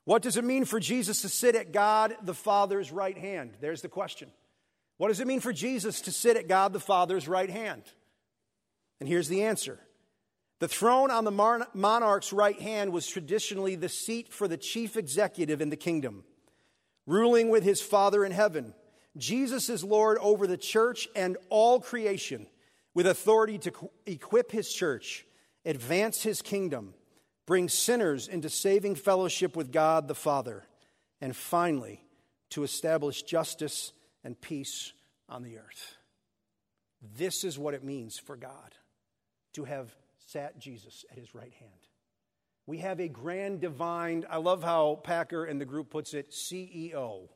What 0.05 0.21
does 0.21 0.37
it 0.37 0.45
mean 0.45 0.63
for 0.63 0.79
Jesus 0.79 1.23
to 1.23 1.27
sit 1.27 1.55
at 1.55 1.73
God 1.73 2.15
the 2.23 2.33
Father's 2.33 2.89
right 2.89 3.17
hand? 3.17 3.51
There's 3.59 3.81
the 3.81 3.89
question. 3.89 4.29
What 4.95 5.09
does 5.09 5.19
it 5.19 5.27
mean 5.27 5.41
for 5.41 5.51
Jesus 5.51 5.99
to 6.01 6.13
sit 6.13 6.37
at 6.37 6.47
God 6.47 6.71
the 6.71 6.79
Father's 6.79 7.27
right 7.27 7.49
hand? 7.49 7.83
And 9.01 9.09
here's 9.09 9.27
the 9.27 9.43
answer 9.43 9.77
the 10.59 10.67
throne 10.67 11.11
on 11.11 11.23
the 11.23 11.65
monarch's 11.73 12.33
right 12.33 12.59
hand 12.59 12.91
was 12.91 13.07
traditionally 13.07 13.75
the 13.75 13.89
seat 13.89 14.33
for 14.33 14.47
the 14.47 14.57
chief 14.57 14.97
executive 14.97 15.61
in 15.61 15.69
the 15.69 15.75
kingdom, 15.75 16.23
ruling 17.05 17.49
with 17.49 17.63
his 17.63 17.81
Father 17.81 18.25
in 18.25 18.31
heaven. 18.31 18.73
Jesus 19.15 19.69
is 19.69 19.83
Lord 19.83 20.17
over 20.19 20.47
the 20.47 20.57
church 20.57 21.07
and 21.15 21.37
all 21.49 21.79
creation, 21.79 22.47
with 22.93 23.05
authority 23.05 23.59
to 23.59 23.71
equip 24.05 24.51
his 24.51 24.73
church, 24.73 25.25
advance 25.65 26.23
his 26.23 26.41
kingdom, 26.41 26.95
bring 27.45 27.69
sinners 27.69 28.27
into 28.27 28.49
saving 28.49 28.95
fellowship 28.95 29.55
with 29.55 29.71
God 29.71 30.07
the 30.07 30.15
Father, 30.15 30.65
and 31.21 31.35
finally, 31.35 32.03
to 32.49 32.63
establish 32.63 33.21
justice 33.21 33.91
and 34.23 34.39
peace 34.41 34.93
on 35.29 35.43
the 35.43 35.57
earth. 35.57 35.97
This 37.15 37.43
is 37.43 37.59
what 37.59 37.73
it 37.75 37.83
means 37.83 38.17
for 38.17 38.35
God 38.35 38.73
to 39.53 39.65
have 39.65 39.95
sat 40.27 40.59
Jesus 40.59 41.05
at 41.09 41.17
his 41.17 41.33
right 41.33 41.53
hand. 41.59 41.71
We 42.65 42.79
have 42.79 42.99
a 42.99 43.07
grand 43.07 43.61
divine, 43.61 44.25
I 44.29 44.37
love 44.37 44.61
how 44.61 44.99
Packer 45.03 45.45
and 45.45 45.59
the 45.59 45.65
group 45.65 45.89
puts 45.89 46.13
it, 46.13 46.31
CEO. 46.31 47.29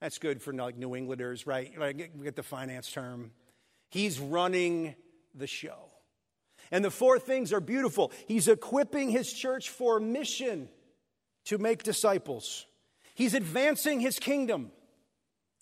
That's 0.00 0.18
good 0.18 0.42
for 0.42 0.52
like 0.52 0.76
New 0.76 0.96
Englanders, 0.96 1.46
right? 1.46 1.72
Like, 1.78 2.10
we 2.16 2.24
get 2.24 2.34
the 2.34 2.42
finance 2.42 2.90
term. 2.90 3.30
He's 3.88 4.18
running 4.18 4.96
the 5.32 5.46
show. 5.46 5.90
And 6.72 6.84
the 6.84 6.90
four 6.90 7.20
things 7.20 7.52
are 7.52 7.60
beautiful. 7.60 8.10
He's 8.26 8.48
equipping 8.48 9.10
his 9.10 9.32
church 9.32 9.70
for 9.70 10.00
mission 10.00 10.68
to 11.44 11.58
make 11.58 11.84
disciples. 11.84 12.66
He's 13.14 13.34
advancing 13.34 14.00
his 14.00 14.18
kingdom 14.18 14.72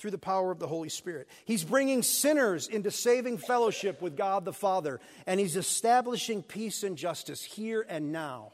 through 0.03 0.11
the 0.11 0.19
power 0.19 0.51
of 0.51 0.59
the 0.59 0.67
Holy 0.67 0.89
Spirit. 0.89 1.29
He's 1.45 1.63
bringing 1.63 2.03
sinners 2.03 2.67
into 2.67 2.91
saving 2.91 3.39
fellowship 3.39 4.03
with 4.03 4.17
God 4.17 4.45
the 4.45 4.53
Father, 4.53 4.99
and 5.29 5.39
He's 5.39 5.57
establishing 5.57 6.43
peace 6.43 6.83
and 6.83 6.99
justice 6.99 7.45
here 7.45 7.87
and 7.89 8.11
now 8.11 8.53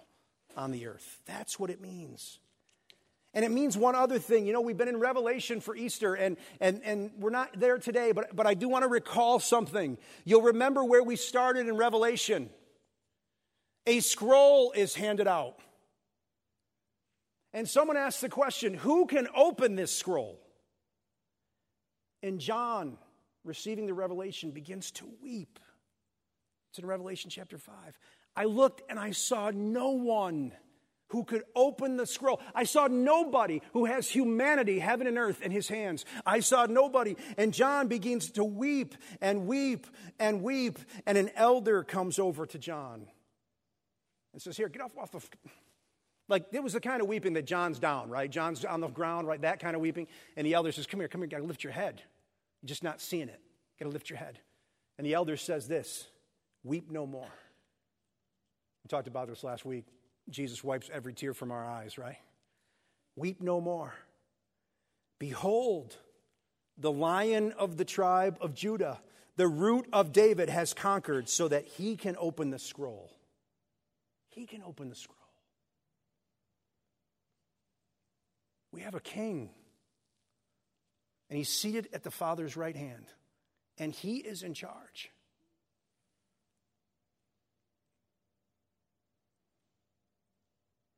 on 0.58 0.72
the 0.72 0.86
earth. 0.86 1.22
That's 1.24 1.58
what 1.58 1.70
it 1.70 1.80
means. 1.80 2.38
And 3.32 3.46
it 3.46 3.50
means 3.50 3.78
one 3.78 3.94
other 3.94 4.18
thing. 4.18 4.46
You 4.46 4.52
know, 4.52 4.60
we've 4.60 4.76
been 4.76 4.88
in 4.88 5.00
Revelation 5.00 5.62
for 5.62 5.74
Easter, 5.74 6.14
and, 6.14 6.36
and, 6.60 6.82
and 6.84 7.12
we're 7.18 7.30
not 7.30 7.58
there 7.58 7.78
today, 7.78 8.12
but, 8.12 8.36
but 8.36 8.46
I 8.46 8.52
do 8.52 8.68
want 8.68 8.82
to 8.82 8.88
recall 8.88 9.40
something. 9.40 9.96
You'll 10.26 10.42
remember 10.42 10.84
where 10.84 11.02
we 11.02 11.16
started 11.16 11.66
in 11.66 11.76
Revelation. 11.78 12.50
A 13.86 14.00
scroll 14.00 14.72
is 14.72 14.94
handed 14.94 15.26
out. 15.26 15.56
And 17.54 17.66
someone 17.66 17.96
asks 17.96 18.20
the 18.20 18.28
question 18.28 18.74
who 18.74 19.06
can 19.06 19.28
open 19.34 19.76
this 19.76 19.96
scroll? 19.96 20.38
And 22.22 22.40
John, 22.40 22.98
receiving 23.44 23.86
the 23.86 23.94
revelation, 23.94 24.50
begins 24.50 24.90
to 24.92 25.08
weep. 25.22 25.58
It's 26.70 26.78
in 26.78 26.86
Revelation 26.86 27.30
chapter 27.30 27.58
5. 27.58 27.74
I 28.36 28.44
looked 28.44 28.82
and 28.88 28.98
I 28.98 29.12
saw 29.12 29.50
no 29.54 29.90
one 29.90 30.52
who 31.10 31.24
could 31.24 31.42
open 31.56 31.96
the 31.96 32.06
scroll. 32.06 32.40
I 32.54 32.64
saw 32.64 32.86
nobody 32.86 33.62
who 33.72 33.86
has 33.86 34.08
humanity, 34.08 34.78
heaven 34.78 35.06
and 35.06 35.16
earth, 35.16 35.40
in 35.40 35.50
his 35.50 35.68
hands. 35.68 36.04
I 36.26 36.40
saw 36.40 36.66
nobody. 36.66 37.16
And 37.36 37.54
John 37.54 37.88
begins 37.88 38.30
to 38.32 38.44
weep 38.44 38.94
and 39.20 39.46
weep 39.46 39.86
and 40.18 40.42
weep. 40.42 40.78
And 41.06 41.16
an 41.16 41.30
elder 41.34 41.82
comes 41.82 42.18
over 42.18 42.44
to 42.46 42.58
John 42.58 43.06
and 44.32 44.42
says, 44.42 44.56
Here, 44.56 44.68
get 44.68 44.82
off, 44.82 44.96
off 44.98 45.12
the. 45.12 45.20
Like, 46.28 46.46
it 46.52 46.62
was 46.62 46.74
the 46.74 46.80
kind 46.80 47.00
of 47.00 47.08
weeping 47.08 47.32
that 47.34 47.46
John's 47.46 47.78
down, 47.78 48.10
right? 48.10 48.30
John's 48.30 48.64
on 48.64 48.80
the 48.80 48.88
ground, 48.88 49.26
right? 49.26 49.40
That 49.40 49.60
kind 49.60 49.74
of 49.74 49.80
weeping. 49.80 50.06
And 50.36 50.46
the 50.46 50.54
elder 50.54 50.70
says, 50.72 50.86
Come 50.86 51.00
here, 51.00 51.08
come 51.08 51.22
here, 51.22 51.28
gotta 51.28 51.44
lift 51.44 51.64
your 51.64 51.72
head. 51.72 52.02
You're 52.62 52.68
just 52.68 52.82
not 52.82 53.00
seeing 53.00 53.28
it. 53.28 53.40
Gotta 53.78 53.90
lift 53.90 54.10
your 54.10 54.18
head. 54.18 54.38
And 54.98 55.06
the 55.06 55.14
elder 55.14 55.36
says 55.36 55.68
this 55.68 56.06
Weep 56.64 56.90
no 56.90 57.06
more. 57.06 57.30
We 58.84 58.88
talked 58.88 59.08
about 59.08 59.28
this 59.28 59.42
last 59.42 59.64
week. 59.64 59.86
Jesus 60.28 60.62
wipes 60.62 60.90
every 60.92 61.14
tear 61.14 61.32
from 61.32 61.50
our 61.50 61.64
eyes, 61.64 61.96
right? 61.96 62.18
Weep 63.16 63.40
no 63.40 63.60
more. 63.60 63.94
Behold, 65.18 65.96
the 66.76 66.92
lion 66.92 67.52
of 67.52 67.76
the 67.76 67.84
tribe 67.84 68.38
of 68.40 68.54
Judah, 68.54 69.00
the 69.36 69.48
root 69.48 69.86
of 69.92 70.12
David, 70.12 70.48
has 70.48 70.74
conquered 70.74 71.28
so 71.28 71.48
that 71.48 71.64
he 71.64 71.96
can 71.96 72.16
open 72.18 72.50
the 72.50 72.58
scroll. 72.58 73.10
He 74.28 74.46
can 74.46 74.62
open 74.62 74.88
the 74.88 74.94
scroll. 74.94 75.16
We 78.72 78.82
have 78.82 78.94
a 78.94 79.00
king, 79.00 79.50
and 81.30 81.36
he's 81.36 81.48
seated 81.48 81.88
at 81.92 82.02
the 82.02 82.10
Father's 82.10 82.56
right 82.56 82.76
hand, 82.76 83.06
and 83.78 83.92
he 83.92 84.16
is 84.16 84.42
in 84.42 84.54
charge. 84.54 85.10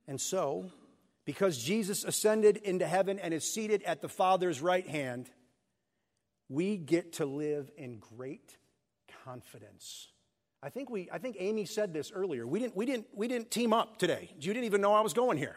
And 0.07 0.21
so, 0.21 0.73
because 1.25 1.57
Jesus 1.57 2.03
ascended 2.03 2.57
into 2.57 2.85
heaven 2.85 3.21
and 3.21 3.33
is 3.33 3.45
seated 3.45 3.85
at 3.85 4.03
the 4.03 4.09
Father's 4.09 4.61
right 4.61 4.87
hand, 4.87 5.31
we 6.49 6.77
get 6.77 7.15
to 7.15 7.27
live 7.27 7.71
in 7.77 8.00
great 8.19 8.57
confidence. 9.25 10.09
I 10.62 10.69
think, 10.69 10.91
we, 10.91 11.09
I 11.12 11.19
think 11.19 11.37
Amy 11.39 11.65
said 11.65 11.95
this 11.95 12.11
earlier. 12.12 12.47
We 12.47 12.59
didn't, 12.59 12.77
we, 12.77 12.87
didn't, 12.87 13.07
we 13.15 13.29
didn't 13.29 13.53
team 13.53 13.73
up 13.73 13.99
today. 13.99 14.31
You 14.41 14.53
didn't 14.53 14.67
even 14.67 14.81
know 14.81 14.93
I 14.93 15.00
was 15.00 15.15
going 15.15 15.39
here. 15.39 15.57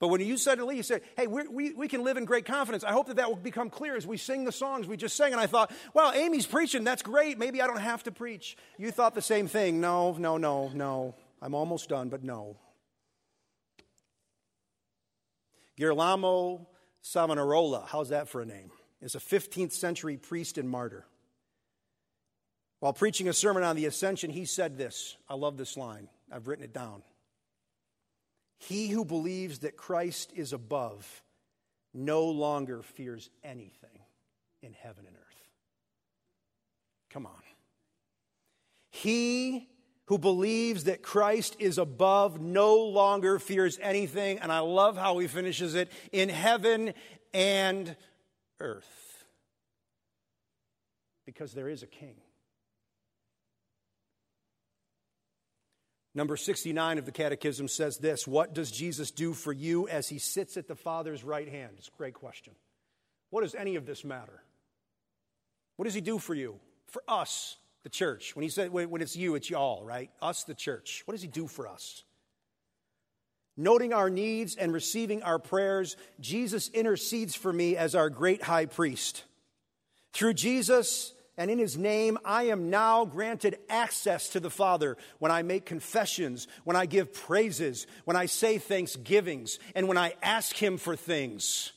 But 0.00 0.08
when 0.08 0.22
you 0.22 0.36
Lee, 0.64 0.76
you 0.76 0.82
said, 0.82 1.02
hey, 1.14 1.26
we 1.26 1.70
we, 1.74 1.86
can 1.86 2.02
live 2.02 2.16
in 2.16 2.24
great 2.24 2.46
confidence. 2.46 2.84
I 2.84 2.92
hope 2.92 3.08
that 3.08 3.16
that 3.16 3.28
will 3.28 3.36
become 3.36 3.68
clear 3.68 3.96
as 3.96 4.06
we 4.06 4.16
sing 4.16 4.44
the 4.44 4.52
songs 4.52 4.86
we 4.86 4.96
just 4.96 5.14
sang. 5.14 5.32
And 5.32 5.40
I 5.40 5.46
thought, 5.46 5.70
well, 5.92 6.10
Amy's 6.12 6.46
preaching. 6.46 6.84
That's 6.84 7.02
great. 7.02 7.38
Maybe 7.38 7.60
I 7.60 7.66
don't 7.66 7.76
have 7.76 8.02
to 8.04 8.10
preach. 8.10 8.56
You 8.78 8.90
thought 8.90 9.14
the 9.14 9.22
same 9.22 9.46
thing. 9.46 9.78
No, 9.80 10.12
no, 10.12 10.38
no, 10.38 10.70
no. 10.74 11.14
I'm 11.42 11.54
almost 11.54 11.90
done, 11.90 12.08
but 12.08 12.24
no. 12.24 12.56
Girolamo 15.78 16.66
Savonarola, 17.02 17.86
how's 17.86 18.08
that 18.08 18.28
for 18.28 18.40
a 18.40 18.46
name? 18.46 18.70
Is 19.02 19.14
a 19.14 19.18
15th 19.20 19.72
century 19.72 20.16
priest 20.16 20.56
and 20.56 20.68
martyr. 20.68 21.06
While 22.80 22.92
preaching 22.94 23.28
a 23.28 23.34
sermon 23.34 23.62
on 23.62 23.76
the 23.76 23.84
ascension, 23.84 24.30
he 24.30 24.46
said 24.46 24.78
this. 24.78 25.16
I 25.28 25.34
love 25.34 25.58
this 25.58 25.76
line. 25.76 26.08
I've 26.32 26.48
written 26.48 26.64
it 26.64 26.72
down. 26.72 27.02
He 28.60 28.88
who 28.88 29.04
believes 29.04 29.60
that 29.60 29.76
Christ 29.76 30.32
is 30.36 30.52
above 30.52 31.22
no 31.94 32.26
longer 32.26 32.82
fears 32.82 33.30
anything 33.42 33.98
in 34.62 34.74
heaven 34.74 35.06
and 35.06 35.16
earth. 35.16 35.48
Come 37.08 37.26
on. 37.26 37.42
He 38.90 39.68
who 40.06 40.18
believes 40.18 40.84
that 40.84 41.02
Christ 41.02 41.56
is 41.58 41.78
above 41.78 42.40
no 42.40 42.76
longer 42.76 43.38
fears 43.38 43.78
anything. 43.80 44.38
And 44.38 44.52
I 44.52 44.58
love 44.58 44.96
how 44.96 45.18
he 45.18 45.26
finishes 45.26 45.74
it 45.74 45.90
in 46.12 46.28
heaven 46.28 46.92
and 47.32 47.96
earth. 48.60 49.24
Because 51.24 51.54
there 51.54 51.68
is 51.68 51.82
a 51.82 51.86
king. 51.86 52.16
Number 56.14 56.36
69 56.36 56.98
of 56.98 57.04
the 57.04 57.12
Catechism 57.12 57.68
says 57.68 57.98
this 57.98 58.26
What 58.26 58.54
does 58.54 58.70
Jesus 58.70 59.10
do 59.10 59.32
for 59.32 59.52
you 59.52 59.88
as 59.88 60.08
he 60.08 60.18
sits 60.18 60.56
at 60.56 60.68
the 60.68 60.74
Father's 60.74 61.22
right 61.22 61.48
hand? 61.48 61.72
It's 61.78 61.88
a 61.88 61.96
great 61.96 62.14
question. 62.14 62.54
What 63.30 63.42
does 63.42 63.54
any 63.54 63.76
of 63.76 63.86
this 63.86 64.04
matter? 64.04 64.42
What 65.76 65.84
does 65.84 65.94
he 65.94 66.00
do 66.00 66.18
for 66.18 66.34
you? 66.34 66.56
For 66.88 67.02
us 67.06 67.56
the 67.84 67.88
church. 67.88 68.34
When 68.36 68.42
he 68.42 68.48
said, 68.48 68.70
when 68.70 69.00
it's 69.00 69.16
you, 69.16 69.34
it's 69.34 69.48
y'all, 69.48 69.84
right? 69.84 70.10
Us, 70.20 70.44
the 70.44 70.54
church. 70.54 71.02
What 71.06 71.12
does 71.12 71.22
he 71.22 71.28
do 71.28 71.46
for 71.46 71.66
us? 71.66 72.04
Noting 73.56 73.92
our 73.92 74.10
needs 74.10 74.56
and 74.56 74.72
receiving 74.72 75.22
our 75.22 75.38
prayers, 75.38 75.96
Jesus 76.18 76.68
intercedes 76.68 77.34
for 77.34 77.52
me 77.52 77.76
as 77.76 77.94
our 77.94 78.10
great 78.10 78.42
high 78.42 78.66
priest. 78.66 79.24
Through 80.12 80.34
Jesus 80.34 81.12
and 81.40 81.50
in 81.50 81.58
his 81.58 81.78
name, 81.78 82.18
I 82.22 82.48
am 82.48 82.68
now 82.68 83.06
granted 83.06 83.56
access 83.70 84.28
to 84.28 84.40
the 84.40 84.50
Father 84.50 84.98
when 85.20 85.32
I 85.32 85.40
make 85.40 85.64
confessions, 85.64 86.46
when 86.64 86.76
I 86.76 86.84
give 86.84 87.14
praises, 87.14 87.86
when 88.04 88.14
I 88.14 88.26
say 88.26 88.58
thanksgivings, 88.58 89.58
and 89.74 89.88
when 89.88 89.96
I 89.96 90.12
ask 90.22 90.54
him 90.54 90.76
for 90.76 90.96
things. 90.96 91.72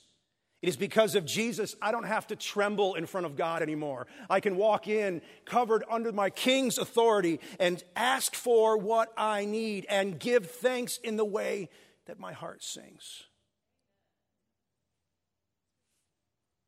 It 0.61 0.67
is 0.67 0.75
because 0.75 1.15
of 1.15 1.25
Jesus 1.25 1.77
I 1.81 1.93
don't 1.93 2.03
have 2.03 2.27
to 2.27 2.35
tremble 2.35 2.95
in 2.95 3.05
front 3.05 3.25
of 3.25 3.37
God 3.37 3.61
anymore. 3.61 4.05
I 4.29 4.41
can 4.41 4.57
walk 4.57 4.89
in 4.89 5.21
covered 5.45 5.85
under 5.89 6.11
my 6.11 6.29
King's 6.29 6.77
authority 6.77 7.39
and 7.57 7.81
ask 7.95 8.35
for 8.35 8.77
what 8.77 9.13
I 9.15 9.45
need 9.45 9.85
and 9.87 10.19
give 10.19 10.51
thanks 10.51 10.97
in 10.97 11.15
the 11.15 11.23
way 11.23 11.69
that 12.07 12.19
my 12.19 12.33
heart 12.33 12.63
sings. 12.63 13.23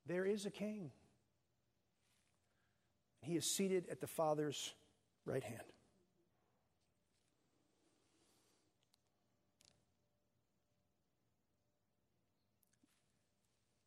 There 0.06 0.26
is 0.26 0.46
a 0.46 0.52
King. 0.52 0.92
He 3.26 3.36
is 3.36 3.46
seated 3.46 3.88
at 3.90 4.02
the 4.02 4.08
Father's 4.08 4.74
right 5.26 5.44
hand. 5.44 5.64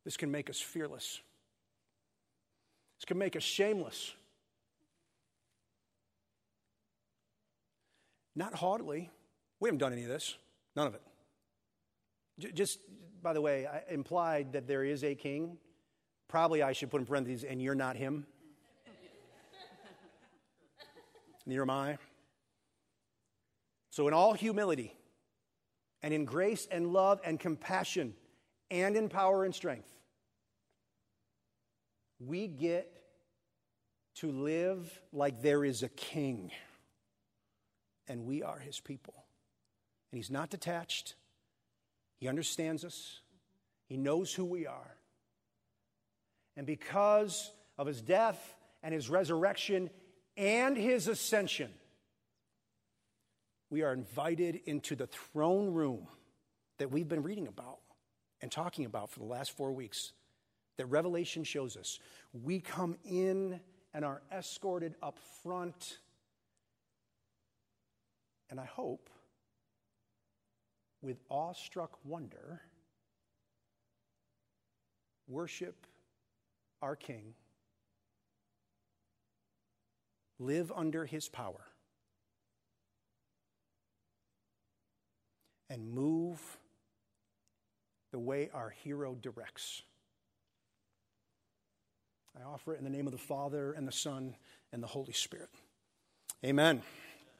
This 0.03 0.17
can 0.17 0.29
make 0.29 0.49
us 0.49 0.59
fearless. 0.59 1.21
This 2.99 3.05
can 3.05 3.17
make 3.17 3.37
us 3.37 3.43
shameless. 3.43 4.13
Not 8.35 8.55
haughtily. 8.55 9.09
We 9.61 9.69
haven't 9.69 9.79
done 9.79 9.93
any 9.93 10.03
of 10.03 10.09
this. 10.09 10.35
None 10.75 10.87
of 10.87 10.95
it. 10.95 12.55
Just, 12.55 12.79
by 13.21 13.31
the 13.31 13.41
way, 13.41 13.67
I 13.67 13.83
implied 13.89 14.53
that 14.53 14.67
there 14.67 14.83
is 14.83 15.03
a 15.03 15.15
king. 15.15 15.57
Probably 16.27 16.61
I 16.61 16.73
should 16.73 16.89
put 16.89 16.99
in 16.99 17.05
parentheses, 17.05 17.45
and 17.45 17.61
you're 17.61 17.75
not 17.75 17.95
him. 17.95 18.25
Am 21.51 21.97
So, 23.89 24.07
in 24.07 24.13
all 24.13 24.33
humility, 24.33 24.95
and 26.01 26.13
in 26.13 26.25
grace 26.25 26.67
and 26.71 26.93
love 26.93 27.19
and 27.23 27.39
compassion, 27.39 28.13
and 28.71 28.95
in 28.95 29.09
power 29.09 29.43
and 29.43 29.53
strength, 29.53 29.89
we 32.19 32.47
get 32.47 32.91
to 34.15 34.31
live 34.31 35.01
like 35.11 35.41
there 35.41 35.63
is 35.63 35.83
a 35.83 35.89
king 35.89 36.51
and 38.07 38.25
we 38.25 38.43
are 38.43 38.59
his 38.59 38.79
people. 38.79 39.13
And 40.11 40.17
he's 40.17 40.31
not 40.31 40.49
detached, 40.49 41.15
he 42.17 42.27
understands 42.27 42.83
us, 42.83 43.21
he 43.85 43.95
knows 43.95 44.33
who 44.33 44.43
we 44.43 44.67
are. 44.67 44.95
And 46.57 46.67
because 46.67 47.51
of 47.77 47.87
his 47.87 48.01
death 48.01 48.55
and 48.83 48.93
his 48.93 49.09
resurrection 49.09 49.89
and 50.39 50.77
his 50.77 51.09
ascension, 51.09 51.69
we 53.69 53.83
are 53.83 53.91
invited 53.91 54.61
into 54.65 54.95
the 54.95 55.05
throne 55.05 55.73
room 55.73 56.07
that 56.77 56.89
we've 56.89 57.09
been 57.09 57.23
reading 57.23 57.47
about 57.47 57.79
and 58.41 58.49
talking 58.49 58.85
about 58.85 59.09
for 59.09 59.19
the 59.19 59.25
last 59.25 59.55
four 59.57 59.73
weeks 59.73 60.13
that 60.77 60.85
Revelation 60.85 61.43
shows 61.43 61.75
us. 61.75 61.99
We 62.31 62.61
come 62.61 62.95
in 63.03 63.59
and 63.93 64.05
are 64.05 64.21
escorted 64.31 64.95
up 65.03 65.19
front. 65.43 65.97
And 68.49 68.61
I 68.61 68.65
hope, 68.65 69.09
with 71.01 71.17
awestruck 71.29 71.91
wonder, 72.05 72.61
worship 75.27 75.85
our 76.81 76.95
King, 76.95 77.33
live 80.39 80.71
under 80.75 81.05
his 81.05 81.27
power, 81.27 81.67
and 85.69 85.91
move 85.91 86.57
the 88.11 88.19
way 88.19 88.49
our 88.53 88.69
hero 88.69 89.15
directs. 89.21 89.83
I 92.39 92.43
offer 92.43 92.73
it 92.73 92.77
in 92.77 92.83
the 92.83 92.89
name 92.89 93.05
of 93.05 93.11
the 93.11 93.19
Father, 93.19 93.73
and 93.73 93.87
the 93.87 93.91
Son, 93.91 94.35
and 94.71 94.81
the 94.81 94.87
Holy 94.87 95.13
Spirit. 95.13 95.49
Amen. 96.43 96.81